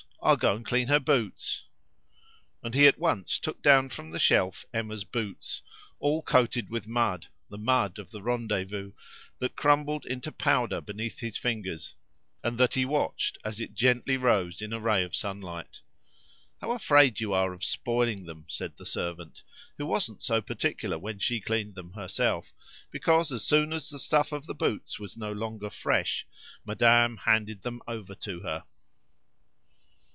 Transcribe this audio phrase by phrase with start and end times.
[0.23, 1.65] I'll go and clean her boots."
[2.61, 5.63] And he at once took down from the shelf Emma's boots,
[5.99, 8.91] all coated with mud, the mud of the rendezvous,
[9.39, 11.95] that crumbled into powder beneath his fingers,
[12.43, 15.79] and that he watched as it gently rose in a ray of sunlight.
[16.59, 19.41] "How afraid you are of spoiling them!" said the servant,
[19.79, 22.53] who wasn't so particular when she cleaned them herself,
[22.91, 26.27] because as soon as the stuff of the boots was no longer fresh
[26.63, 28.63] madame handed them over to her.